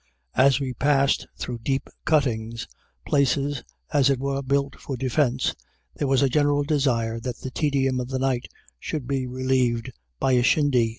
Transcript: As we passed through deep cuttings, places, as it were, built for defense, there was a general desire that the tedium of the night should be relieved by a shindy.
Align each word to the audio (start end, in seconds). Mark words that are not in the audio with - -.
As 0.33 0.59
we 0.59 0.73
passed 0.73 1.27
through 1.37 1.59
deep 1.59 1.87
cuttings, 2.05 2.67
places, 3.05 3.63
as 3.93 4.09
it 4.09 4.19
were, 4.19 4.41
built 4.41 4.75
for 4.79 4.97
defense, 4.97 5.53
there 5.95 6.07
was 6.07 6.23
a 6.23 6.27
general 6.27 6.63
desire 6.63 7.19
that 7.19 7.37
the 7.37 7.51
tedium 7.51 7.99
of 7.99 8.07
the 8.07 8.17
night 8.17 8.47
should 8.79 9.05
be 9.07 9.27
relieved 9.27 9.91
by 10.19 10.31
a 10.31 10.41
shindy. 10.41 10.89